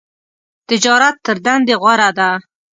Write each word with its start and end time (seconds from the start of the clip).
تجارت 0.67 1.15
تر 1.25 1.35
دندی 1.45 1.75
غوره 1.81 2.09
ده. 2.17 2.29